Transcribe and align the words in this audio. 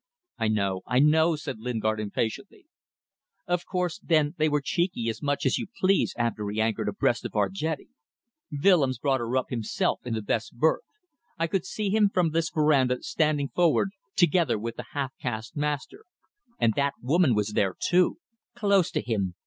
"I 0.39 0.47
know, 0.47 0.81
I 0.87 0.97
know," 0.97 1.35
said 1.35 1.59
Lingard, 1.59 1.99
impatiently. 1.99 2.65
"Of 3.47 3.67
course, 3.67 3.99
then, 3.99 4.33
they 4.39 4.49
were 4.49 4.59
cheeky 4.59 5.09
as 5.09 5.21
much 5.21 5.45
as 5.45 5.59
you 5.59 5.67
please 5.79 6.15
after 6.17 6.49
he 6.49 6.59
anchored 6.59 6.89
abreast 6.89 7.23
of 7.23 7.35
our 7.35 7.49
jetty. 7.49 7.89
Willems 8.51 8.97
brought 8.97 9.19
her 9.19 9.37
up 9.37 9.49
himself 9.51 9.99
in 10.03 10.15
the 10.15 10.23
best 10.23 10.55
berth. 10.57 10.81
I 11.37 11.45
could 11.45 11.67
see 11.67 11.91
him 11.91 12.09
from 12.11 12.31
this 12.31 12.49
verandah 12.49 13.03
standing 13.03 13.49
forward, 13.49 13.91
together 14.15 14.57
with 14.57 14.77
the 14.77 14.85
half 14.93 15.13
caste 15.19 15.55
master. 15.55 16.05
And 16.57 16.73
that 16.73 16.95
woman 17.03 17.35
was 17.35 17.49
there 17.49 17.75
too. 17.79 18.17
Close 18.55 18.89
to 18.93 19.01
him. 19.01 19.35